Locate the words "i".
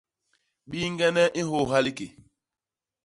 1.39-1.41